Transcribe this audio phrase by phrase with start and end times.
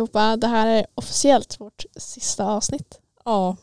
[0.00, 3.00] allihopa, det här är officiellt vårt sista avsnitt.
[3.24, 3.56] Ja,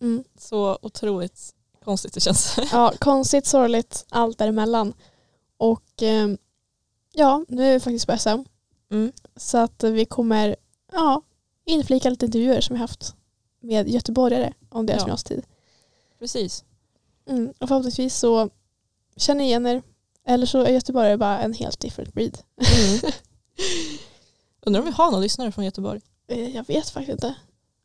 [0.00, 0.24] Mm.
[0.38, 2.58] så otroligt konstigt det känns.
[2.72, 4.92] Ja, konstigt, sorgligt, allt däremellan.
[5.56, 6.28] Och eh,
[7.12, 8.42] ja, nu är vi faktiskt på SM.
[8.90, 9.12] Mm.
[9.36, 10.56] Så att vi kommer
[10.92, 11.22] ja,
[11.64, 13.14] inflika lite intervjuer som vi haft
[13.60, 15.04] med göteborgare om deras Ja.
[15.06, 15.46] gymnasietid.
[16.18, 16.64] Precis.
[17.28, 17.52] Mm.
[17.60, 18.50] Och förhoppningsvis så
[19.16, 19.82] känner ni igen er.
[20.26, 22.38] Eller så är göteborgare bara en helt different breed.
[22.56, 23.12] Mm.
[24.66, 26.00] Undrar om vi har någon lyssnare från Göteborg?
[26.28, 27.34] Eh, Jag vet faktiskt inte.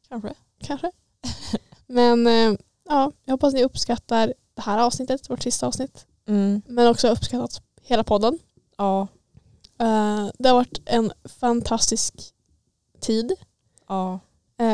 [0.10, 0.34] Kanske.
[0.64, 0.92] Kanske.
[1.88, 2.54] Men eh,
[2.90, 6.06] ja, jag hoppas ni uppskattar det här avsnittet, vårt sista avsnitt.
[6.28, 6.62] Mm.
[6.68, 8.40] Men också uppskattat hela podden.
[8.78, 9.08] Ja,
[9.82, 12.14] Eh, det har varit en fantastisk
[13.00, 13.34] tid
[13.88, 14.20] ja.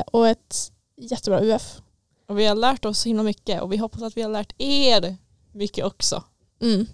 [0.07, 1.81] och ett jättebra UF.
[2.27, 4.53] Och vi har lärt oss så himla mycket och vi hoppas att vi har lärt
[4.57, 5.17] er
[5.51, 6.23] mycket också.
[6.61, 6.85] Mm.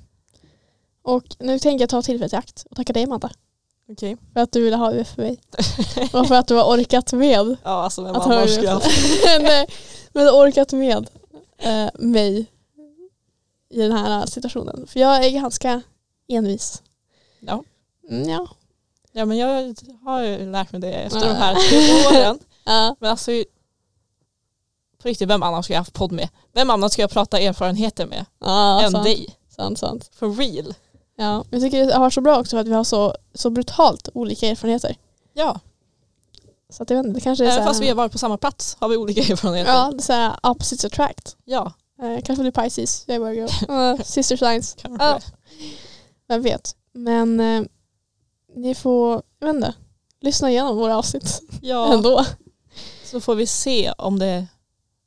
[1.01, 3.31] Och nu tänker jag ta tillfället i akt och tacka dig Amanda
[3.89, 4.17] Okej.
[4.33, 5.39] för att du ville ha UF för mig.
[6.13, 8.53] och för att du har orkat med Ja, alltså vem att ha annars UF.
[8.53, 8.81] skulle jag
[9.43, 9.67] Nej,
[10.13, 11.09] men har orkat med
[11.57, 12.45] eh, mig
[13.69, 14.87] i den här situationen.
[14.87, 15.81] För jag är ganska
[16.27, 16.81] envis.
[17.39, 17.63] Ja.
[18.09, 18.47] Mm, ja.
[19.11, 22.39] ja, men jag har ju lärt mig det efter de här tre åren.
[22.65, 22.95] Ja.
[22.99, 23.31] Men alltså,
[25.01, 26.29] på riktigt, vem annan ska jag haft podd med?
[26.53, 29.35] Vem annan ska jag prata erfarenheter med Ja, än sant, dig?
[29.55, 30.09] sant, sant.
[30.15, 30.73] For real.
[31.15, 33.49] Ja, jag tycker det har varit så bra också för att vi har så, så
[33.49, 34.95] brutalt olika erfarenheter.
[35.33, 35.59] Ja,
[36.69, 38.11] Så att jag vet inte, det kanske är även så här, fast vi har varit
[38.11, 39.71] på samma plats har vi olika erfarenheter.
[39.71, 41.37] Ja, det är så här opposites attract.
[41.45, 43.47] ja Eh, kanske du är Pisces, jag är Virgo.
[43.73, 44.77] Uh, sister signs.
[44.99, 45.19] Ja.
[46.27, 46.75] vem vet.
[46.91, 47.63] Men eh,
[48.55, 49.73] ni får, jag vet inte,
[50.21, 52.25] lyssna igenom våra avsnitt Ja, ändå.
[53.03, 54.47] så får vi se om det,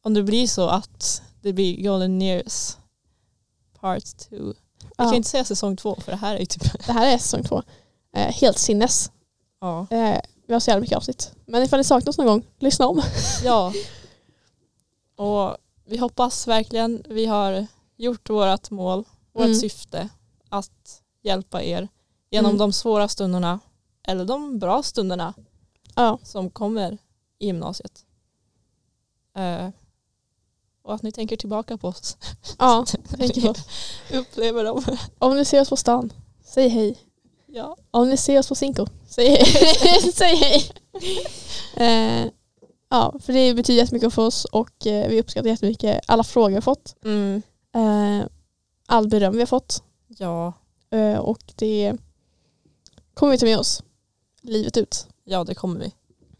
[0.02, 2.76] om det blir så att det blir Golden Years
[3.80, 4.36] Part 2.
[4.80, 6.86] Jag Ja, kan inte säga säsong två för det här är ju typ...
[6.86, 7.62] det här är säsong två.
[8.16, 9.10] Eh, helt sinnes.
[9.60, 9.86] Ja.
[9.90, 11.32] Eh, vi har så jävla mycket avsnitt.
[11.46, 13.02] Men ifall ni saknar oss någon gång, lyssna om.
[13.44, 13.72] ja.
[15.16, 17.66] Och vi hoppas verkligen vi har
[17.96, 19.54] gjort vårt mål, vårt Mm.
[19.56, 20.08] syfte
[20.48, 21.88] att hjälpa er
[22.30, 22.58] genom Mm.
[22.58, 23.60] de svåra stunderna
[24.08, 25.34] eller de bra stunderna
[25.94, 26.98] Ja, som kommer
[27.38, 28.04] i gymnasiet.
[29.36, 29.68] Eh,
[30.86, 32.16] och att ni tänker tillbaka på oss.
[32.58, 32.86] ja
[33.16, 33.54] tänker på.
[34.16, 34.84] Upplever dem.
[35.18, 36.12] Om ni ser oss på stan,
[36.44, 36.98] säg hej.
[37.46, 37.76] Ja.
[37.90, 40.12] Om ni ser oss på Cinco, säg hej.
[40.12, 40.70] säg hej.
[41.76, 42.30] Eh,
[42.88, 46.54] ja, för det betyder jättemycket för oss och eh, vi uppskattar jättemycket alla frågor vi
[46.54, 46.96] har fått.
[47.04, 47.42] Mm.
[47.74, 48.26] Eh,
[48.86, 49.82] all beröm vi har fått.
[50.08, 50.52] ja.
[50.90, 51.96] Eh, och det
[53.14, 53.82] kommer vi ta med oss
[54.42, 55.06] livet ut.
[55.24, 55.92] Ja, det kommer vi.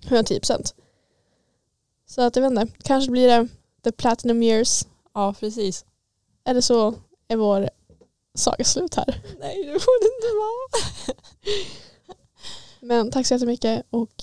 [0.07, 0.75] 110 procent.
[2.07, 3.49] Så att jag vet inte, kanske blir det
[3.86, 4.86] the platinum years.
[5.14, 5.84] Ja, precis.
[6.48, 6.94] Eller så
[7.28, 7.70] är vår
[8.38, 9.20] saga slut här.
[9.41, 11.16] Nej, det får det inte vara.
[12.80, 14.14] Men tack så jättemycket och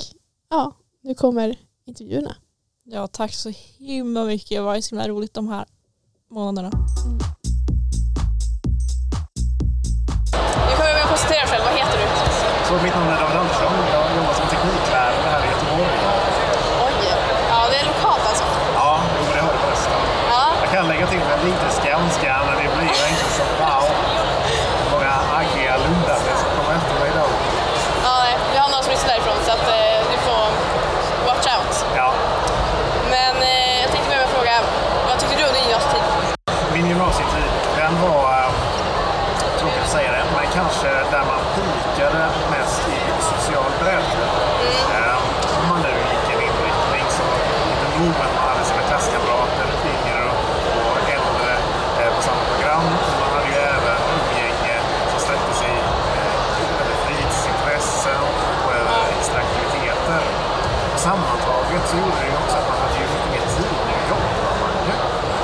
[0.49, 2.35] ja, nu kommer intervjuerna.
[2.83, 4.49] Ja, tack så himla mycket.
[4.49, 5.65] Det varit så himla roligt de här
[6.31, 6.69] månaderna.
[10.67, 12.05] Nu kommer med att presentera själv, vad heter du?
[12.67, 13.73] Så mitt namn är David Andersson.
[13.95, 15.97] Jag jobbar som tekniklärare här i Göteborg.
[16.87, 16.95] Oj,
[17.51, 18.45] ja det är lokalt alltså.
[18.79, 19.99] Ja, jo, det har jag förresten.
[20.33, 23.85] Ja, Jag kan lägga till med lite skånska, men det blir inte så wow.
[24.93, 27.25] Många aggiga lundare som kommer efter mig då.
[28.05, 30.43] ja nej, vi har några som lyssnar därifrån så att eh, du får
[31.27, 31.73] watch out.
[31.99, 32.09] Ja,
[33.15, 34.55] Men eh, jag tänkte börja med att fråga,
[35.07, 36.03] vad tyckte du om din gymnasietid?
[36.77, 37.49] min gymnasietid,
[37.81, 38.49] den var, äh,
[39.59, 42.21] tråkigt att säga det, men kanske där man pikade
[42.53, 42.99] mest i
[43.31, 44.07] social bredd.
[44.99, 45.17] Äh,
[45.59, 47.23] om man nu gick en inriktning så
[47.71, 50.21] inte nog med att man hade sina klasskamrater, yngre
[50.89, 51.53] och äldre
[52.01, 52.83] eh, på samma program.
[53.09, 54.75] men Man hade ju även umgänge
[55.11, 55.73] som sträckte sig
[56.19, 56.35] eh,
[56.81, 58.21] över fritidsintressen
[58.65, 60.21] och över extra aktiviteter.
[61.99, 64.95] Gjorde det ju också att man hade ju mycket mer tid nu jobbar man ju.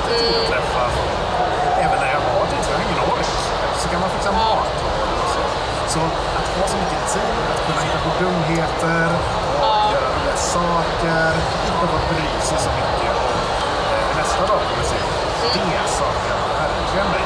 [0.08, 1.18] Tid att träffa folk.
[1.84, 3.28] Även när jag var dit, så har jag ingen ork.
[3.80, 4.68] Så kan man fixa mat
[5.24, 5.42] och så.
[5.92, 6.00] Så
[6.38, 9.06] att ha så mycket tid, att kunna hitta på dumheter
[9.64, 11.30] och göra roliga saker,
[11.66, 13.32] inte behöva bry sig så mycket om
[13.94, 14.98] eh, nästa dag kommer se.
[15.54, 17.24] Det saknar jag verkligen mig.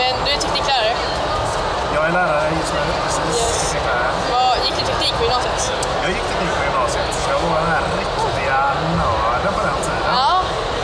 [0.00, 0.94] Men du är tekniklärare.
[1.94, 3.74] Jag är lärare just nu, precis.
[3.74, 3.76] Yes.
[4.32, 5.60] Vad gick du teknik på gymnasiet?
[6.02, 8.58] Jag gick teknik på gymnasiet, så jag var den här riktiga
[9.02, 10.12] nörden på den tiden.
[10.22, 10.32] Ja,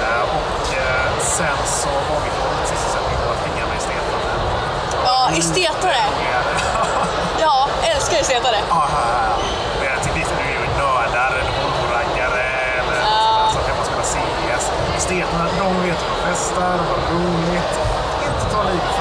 [0.06, 4.28] Eh, Och eh, sen så var vi på sysselsättning på att hänga med estetande.
[5.08, 6.02] ja estetare.
[7.44, 8.58] Ja, älskar estetare.
[8.68, 9.36] Ja, ja, ja.
[9.78, 12.44] Men jag tyckte inte du är ju nördar eller Volvo-raggare
[12.80, 13.48] eller Ja.
[13.54, 14.64] så kan man spela CS.
[14.98, 17.72] Esteterna, de vet hur de festar, de har roligt.
[18.26, 18.92] Inte ta livet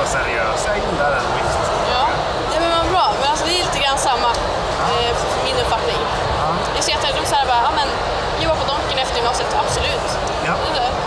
[9.20, 10.08] gymnasiet, absolut.
[10.46, 10.54] Ja.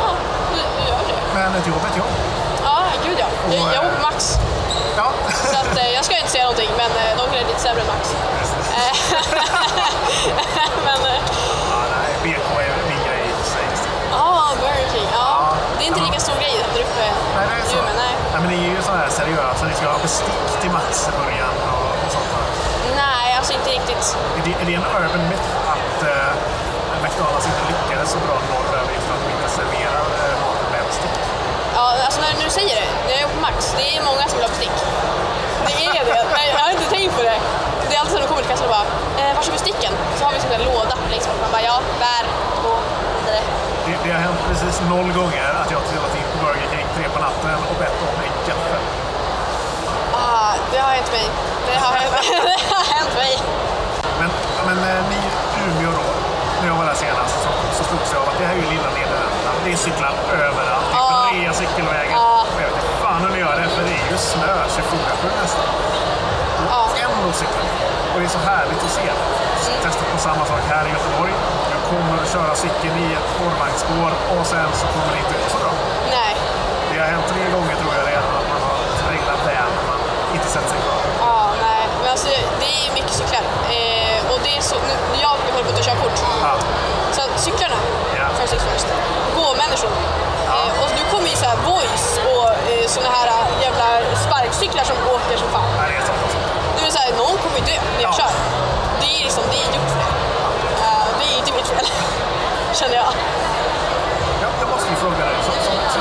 [0.00, 0.10] Ja,
[0.52, 1.14] du, du gör det.
[1.34, 2.12] Men ett jobb är ett jobb.
[2.64, 3.26] Ja, gud ja.
[3.56, 4.38] Jag, jag bor på Max.
[4.96, 5.12] Ja.
[5.52, 7.86] Så att, eh, jag ska inte säga någonting, men eh, de är lite sämre än
[7.86, 8.14] Max.
[8.80, 8.96] Eh,
[10.86, 11.20] men, eh,
[11.70, 13.66] ja, nej, BK är min grej i och sig.
[14.12, 15.08] ja, Burger King.
[15.12, 15.18] Ja.
[15.18, 15.54] Ja.
[15.78, 16.06] Det är inte Ja.
[16.06, 17.04] lika stor grej där uppe.
[17.36, 17.76] Nej, det är så.
[17.76, 18.14] Jo, men nej.
[18.32, 22.04] Nej, men det är ju sådana här seriösa, ni ska ha bestick till Max-burgaren och,
[22.06, 22.46] och sånt där.
[23.04, 24.04] nej, alltså inte riktigt.
[24.38, 25.61] Är det, är det en urban myth att
[27.12, 30.82] McDonalds inte lyckades så bra norröver just för att de inte serverar uh, maten med
[30.88, 31.16] bestick?
[31.76, 34.22] Ja, alltså när, när du säger det, när jag är på Max, det är många
[34.28, 34.78] som vill ha bestick.
[35.66, 36.24] Det är det.
[36.36, 37.38] Nej, jag har inte tänkt på det.
[37.88, 38.86] Det är alltid när de kommer till kassan och bara,
[39.20, 39.92] eh, är besticken?
[40.16, 41.40] Så har vi en sån där låda längst bort.
[41.44, 41.76] Man bara, ja,
[42.06, 42.24] där,
[42.68, 42.80] och
[43.24, 43.42] vidare.
[43.86, 46.86] Det, det har hänt precis noll gånger att jag har trillat in på Burger King
[46.96, 48.82] tre på natten och bett om en gaffel.
[50.26, 51.26] Ah, det har hänt mig.
[51.68, 52.14] Det har hänt,
[52.48, 53.32] det har hänt mig.
[54.20, 54.30] Men,
[54.66, 55.20] men eh, ni
[56.92, 59.50] jag där senast så, så slogs jag av att det här är ju lilla Nederländerna.
[59.64, 60.14] Det är cyklar
[60.48, 60.88] överallt.
[60.92, 62.16] Det är breda cykelvägar.
[62.54, 65.24] Och jag vet inte fan hur ni gör det, för det är ju snö 24-7
[65.42, 65.66] nästan.
[66.70, 66.82] Ja.
[67.04, 67.66] Ändå cyklar.
[68.12, 69.08] Och det är så härligt att se.
[69.84, 71.34] Testat på samma sak här i Göteborg.
[71.74, 75.50] Jag kommer att köra cykeln i ett spårvagnsspår och sen så kommer det inte ut
[75.54, 75.72] så bra.
[76.16, 76.32] Nej.
[76.88, 80.00] Det har hänt tre gånger tror jag redan att man har trillat där när man
[80.36, 81.02] inte sett sig kvar.
[81.26, 81.82] Ja, nej.
[82.02, 82.28] Men alltså,
[82.62, 83.44] det är mycket cyklar.
[84.56, 86.16] Är så, nu, jag håller på att ta körkort.
[86.42, 86.52] Ja.
[87.16, 87.78] Så cyklarna,
[88.18, 88.24] Ja.
[88.38, 88.86] first things first.
[89.36, 89.90] Gå-människor.
[90.54, 93.86] Eh, och nu kommer ju så här voice och eh, såna här eh, jävla
[94.26, 95.68] sparkcyklar som åker som fan.
[95.78, 96.30] Ja, det är sant.
[96.76, 98.18] Det vill säga, någon kommer ju dö när jag Ja.
[98.20, 98.32] kör.
[99.00, 100.10] Det är liksom, det är gjort för det.
[100.86, 101.86] Eh, det är inte mitt fel,
[102.80, 103.10] känner jag.
[104.44, 106.00] Jag, jag måste ju fråga dig, som, som, som,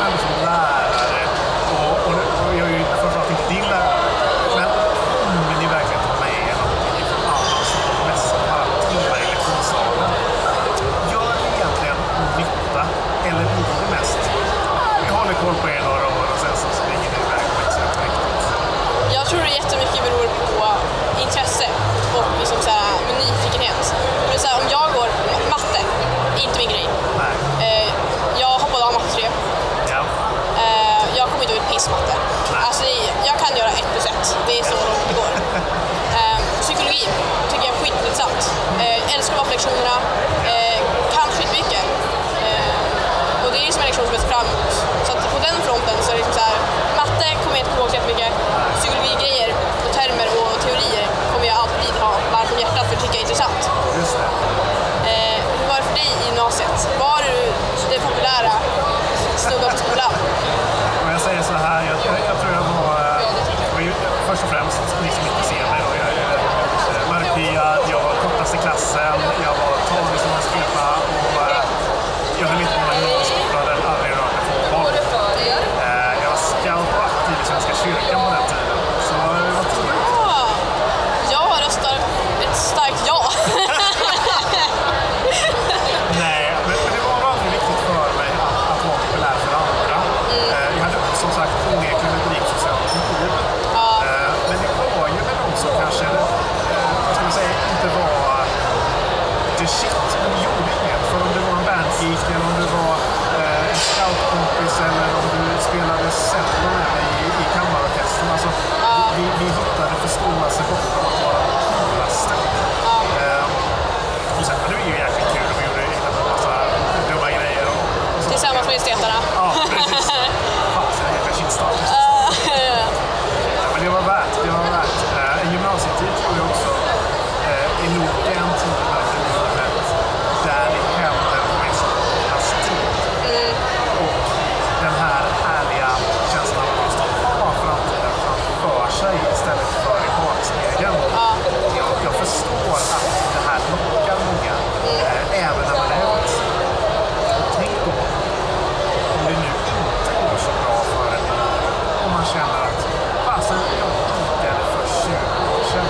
[152.22, 152.82] man känner att
[153.28, 155.14] fasen, jag pikade för 20
[155.56, 155.88] år sedan.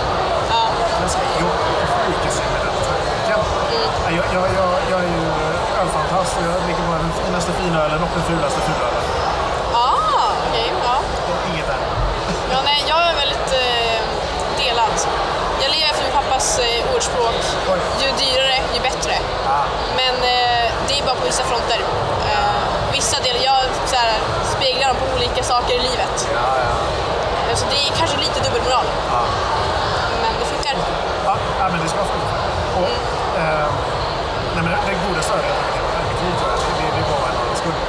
[1.01, 3.39] Det ska jobbigt att förlika sig med den tanken.
[4.17, 5.25] Jag, jag, jag, jag är ju
[5.81, 9.03] ölfantast och jag dricker bara den finaste finölen och den fulaste fulölen.
[9.73, 10.67] Ah, okej.
[10.87, 10.97] ja.
[11.53, 11.91] Inget annat.
[12.53, 13.99] Ja, nej, jag är väldigt eh,
[14.61, 14.95] delad.
[15.61, 17.39] Jag lever efter min pappas eh, ordspråk.
[17.73, 17.79] Oj.
[18.01, 19.13] Ju dyrare, ju bättre.
[19.47, 19.65] Ah,
[19.99, 20.60] Men eh,
[20.91, 21.79] det är bara på vissa fronter.
[22.31, 22.61] Eh,
[22.97, 23.59] vissa delar, jag
[23.91, 24.11] så här,
[24.55, 26.15] speglar dem på olika saker i livet.
[26.37, 26.73] Ja, ja.
[27.47, 28.87] Eh, så det är kanske lite dubbelmoral.
[29.13, 29.21] Ja.
[30.21, 30.75] Men det funkar.
[31.27, 32.35] Ja, ja men det ska funka.
[32.79, 33.01] Och, mm.
[33.41, 33.67] eh,
[34.53, 35.51] nej, men den goda större,
[36.79, 37.81] det, det var en skuld.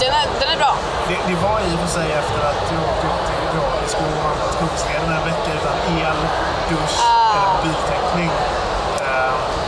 [0.00, 0.72] Den är, den är bra.
[1.08, 4.16] Det, det var i och för sig efter att jag åkte upp till Grafisk och
[4.26, 6.18] handlat Kungsleden en vecka utan el,
[6.70, 7.32] dusch ah.
[7.36, 8.30] eller biltäckning.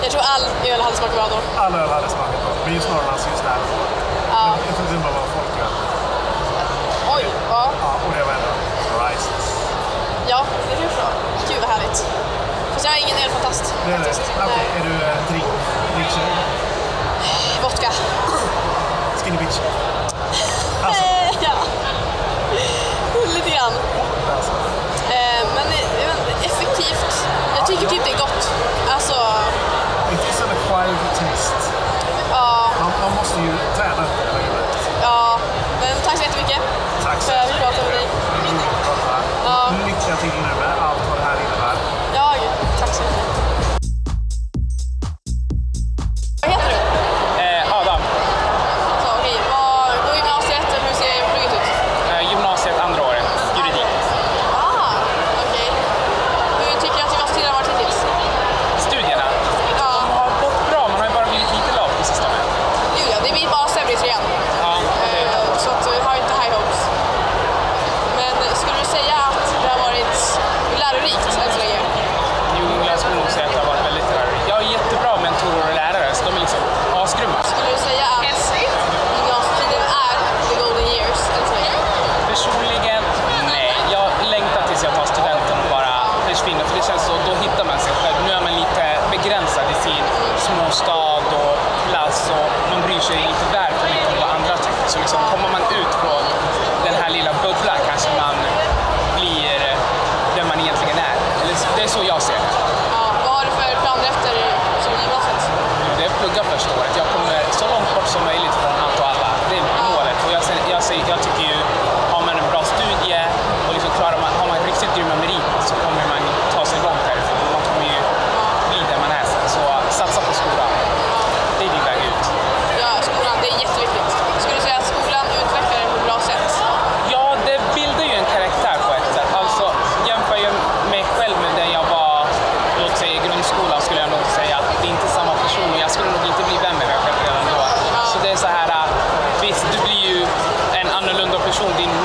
[0.02, 1.60] Jag tror all öl hade smakat bra då.
[1.62, 2.52] All öl hade smakat bra.
[2.64, 3.58] Men just Norrlands just där.
[4.32, 4.54] Ja.
[4.66, 5.72] Jag trodde det bara var folköl.
[7.16, 7.70] Oj, ja.
[7.82, 7.90] ja.
[8.06, 8.52] Och det var ändå
[9.02, 9.46] rises.
[10.28, 10.40] Ja,
[10.70, 11.06] det blev så.
[11.48, 11.98] Gud vad härligt.
[12.72, 13.74] Fast jag är ingen ölfantast.
[13.86, 14.22] Det är faktiskt.
[14.36, 14.44] det?
[14.44, 14.66] Okay.
[14.78, 15.44] Är du eh, drink,
[15.94, 16.28] drinktjej?
[17.62, 17.90] Vodka.
[19.22, 19.58] Skinny bitch.
[20.82, 21.04] Alltså.
[21.40, 21.54] ja.
[23.34, 23.72] Lite grann.
[24.36, 24.52] Alltså.
[25.10, 25.66] Eh, eh, men
[26.42, 27.26] effektivt.
[27.56, 28.50] Jag tycker typ det är gott.
[28.94, 29.14] Alltså,
[30.86, 31.58] live test.
[32.30, 32.70] Ja.
[32.80, 35.38] Man, man måste ju träna upp det Ja,
[35.80, 36.60] men tack så jättemycket.
[37.02, 37.34] Tack så mycket.
[37.34, 38.06] För att du pratade med dig.
[39.44, 39.72] Ja.
[39.86, 40.47] Lycka till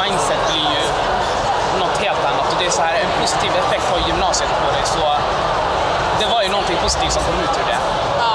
[0.02, 0.84] mindset blir ju
[1.82, 4.84] något helt annat och det är så här, en positiv effekt har gymnasiet på dig
[4.96, 5.06] så
[6.20, 7.80] det var ju någonting positivt som kom ut ur det.
[8.24, 8.34] Ja.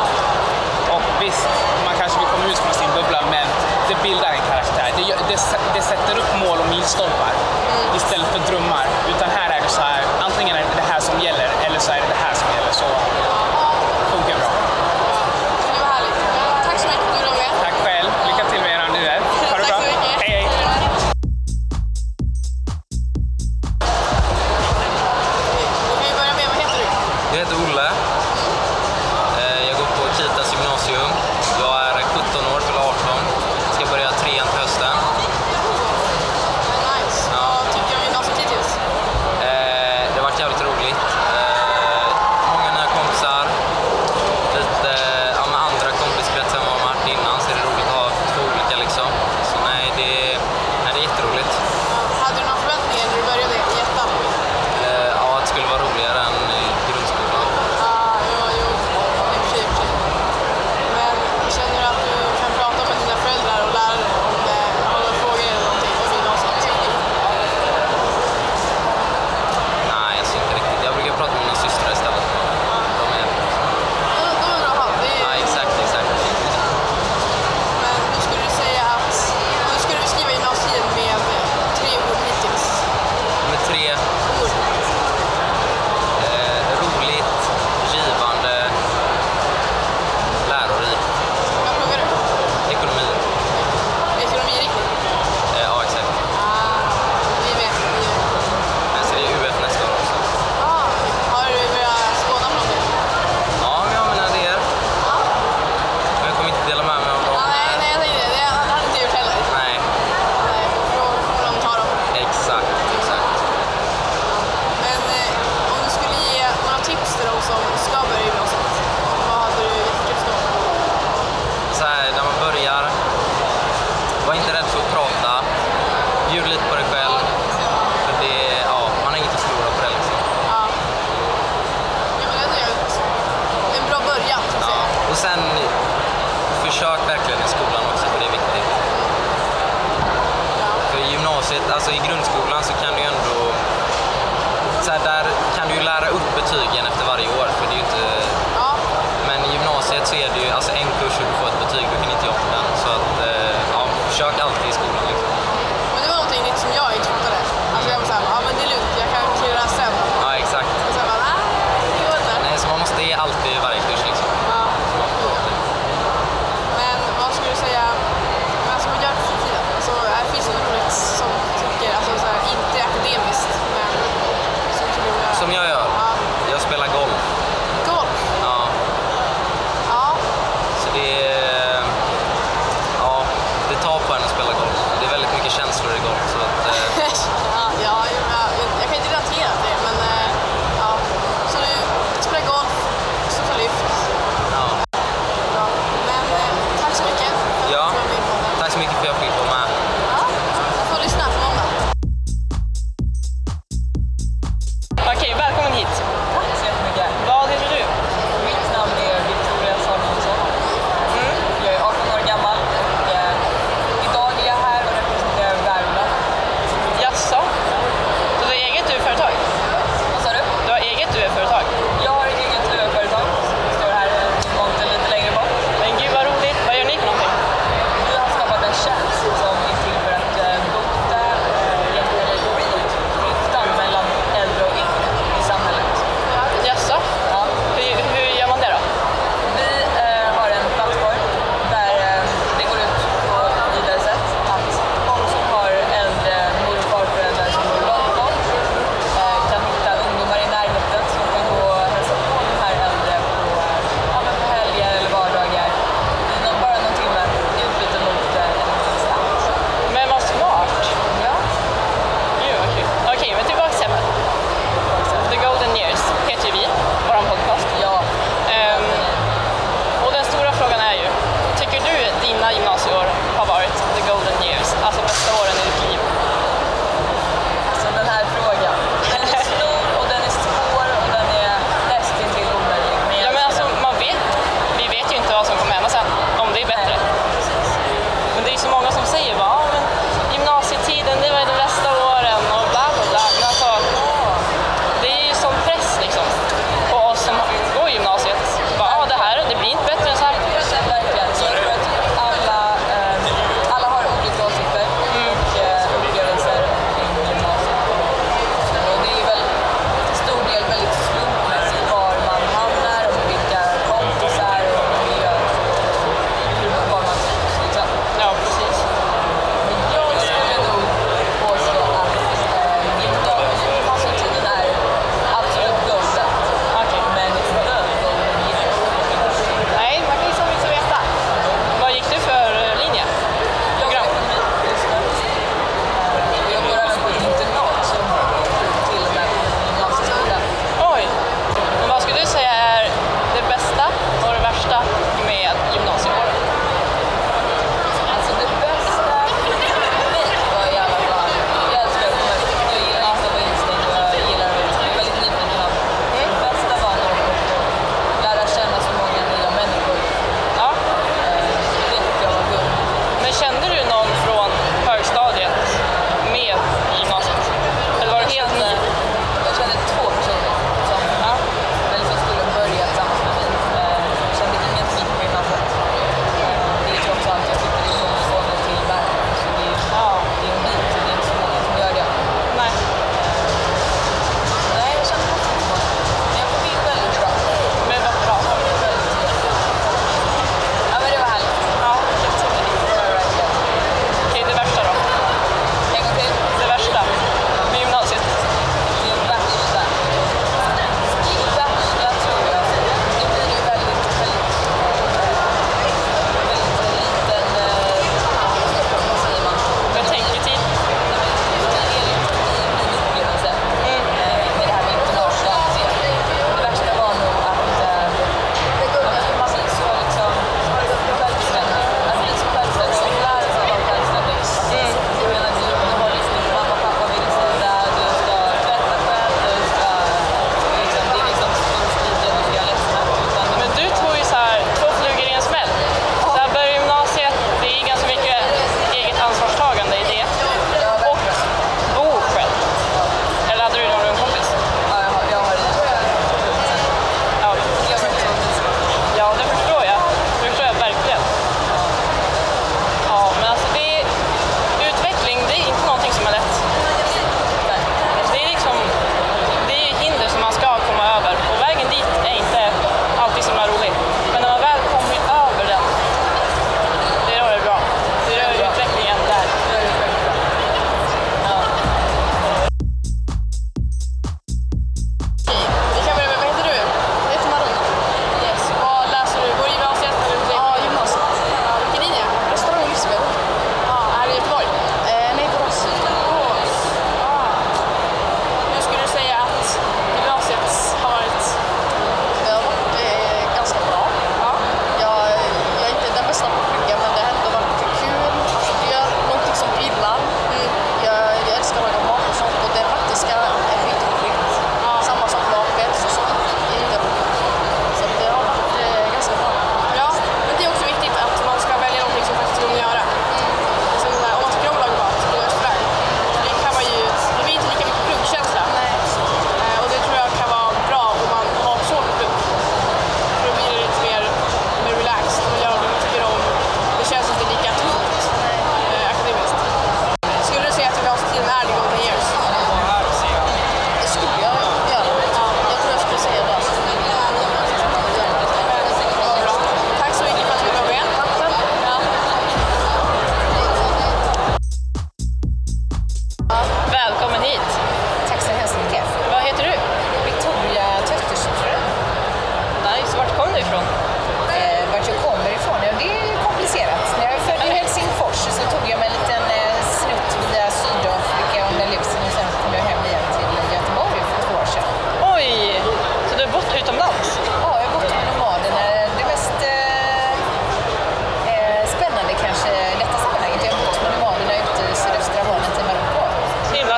[0.94, 1.48] Och visst,
[1.86, 3.46] man kanske vill komma ut från sin bubbla men
[3.88, 4.88] det bildar en karaktär.
[4.96, 5.38] Det, det,
[5.74, 7.96] det sätter upp mål och milstolpar mm.
[7.96, 8.84] istället för drömmar.
[9.12, 11.90] Utan här är det så här, antingen är det det här som gäller eller så
[11.92, 12.72] är det det här som gäller.
[12.72, 12.86] Så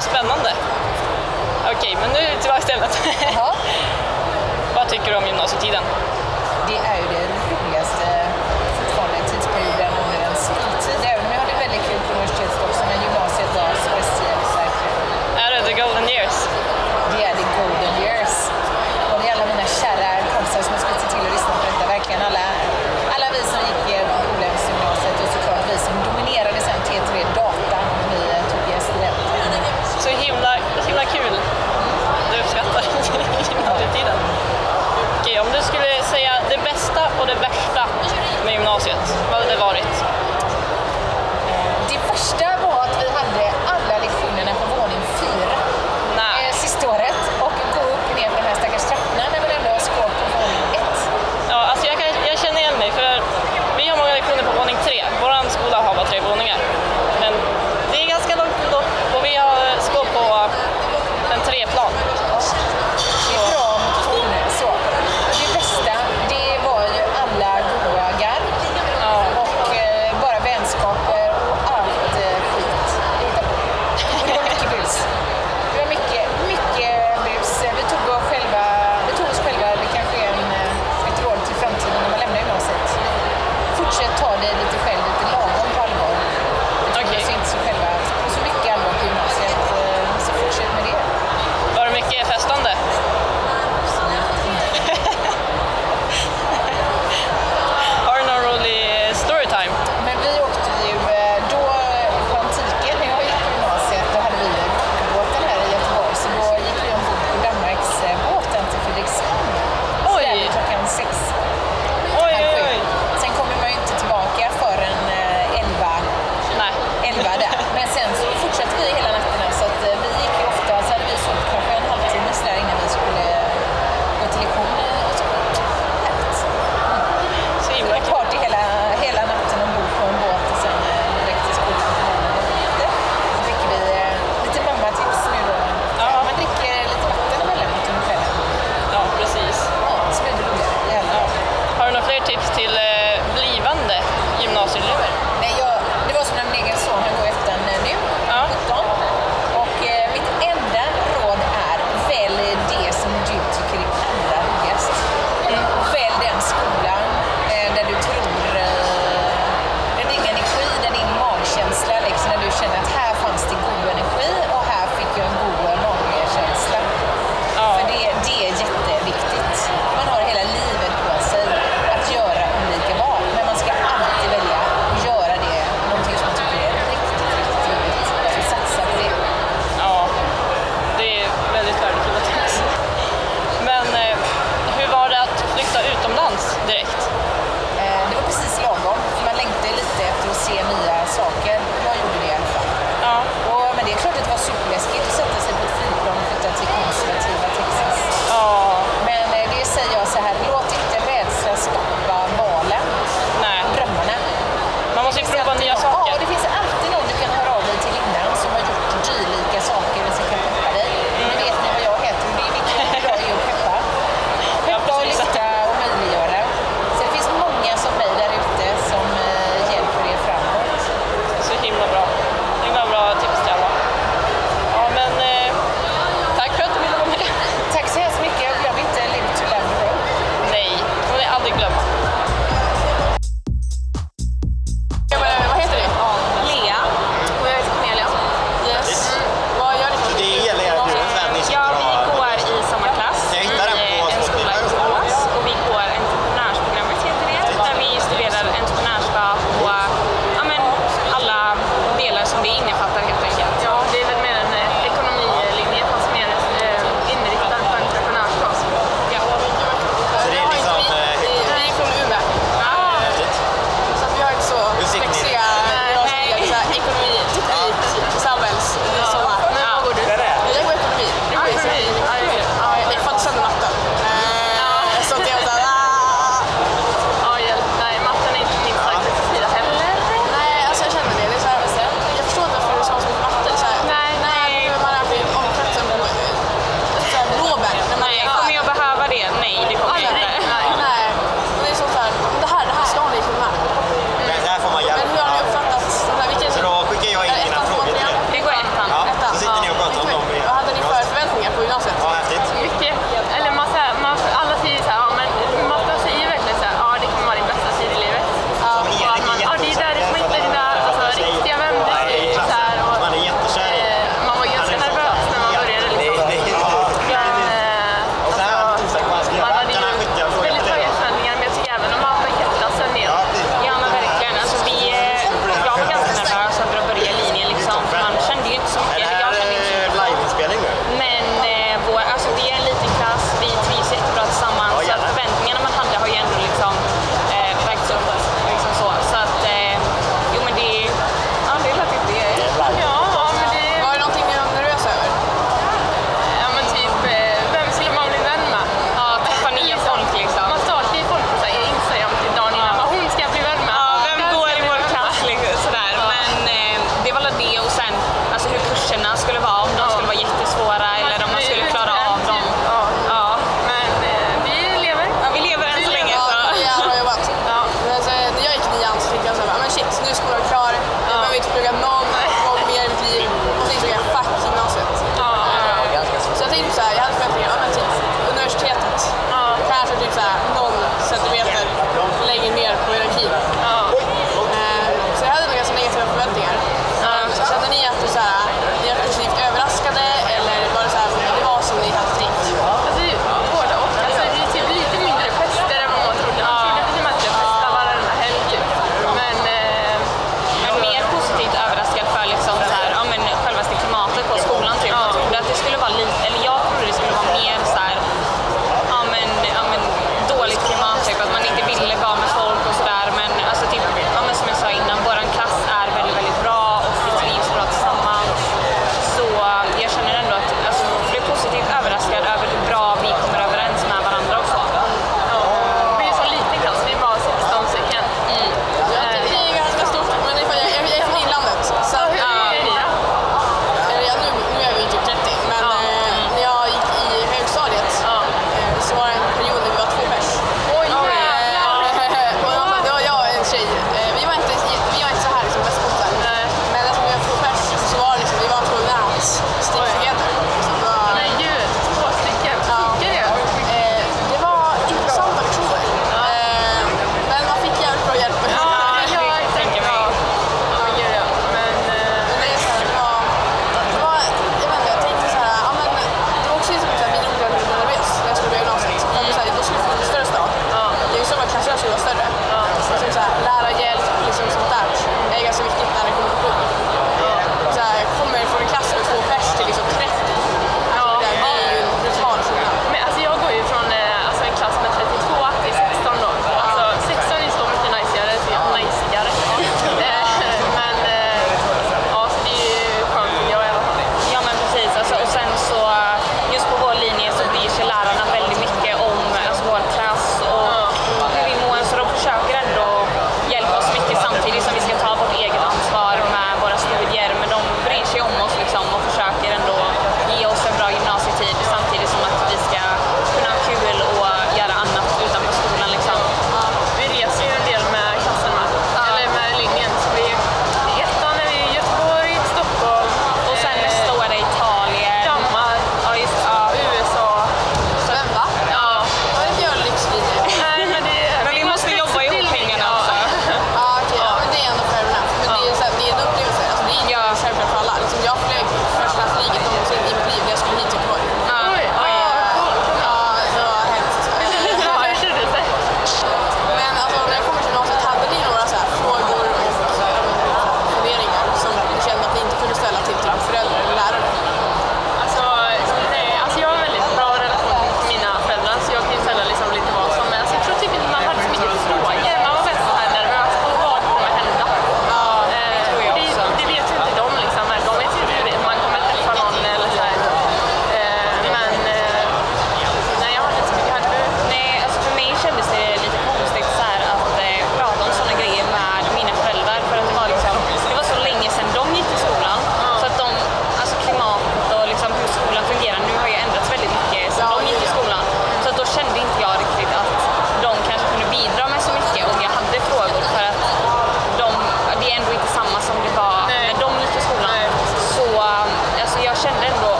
[0.00, 0.50] vad spännande.
[1.76, 2.98] Okej, men nu tillbaka till ämnet.
[3.34, 3.54] Ja.
[4.74, 5.82] vad tycker du om gymnasietiden?
[6.68, 7.69] Det är ju det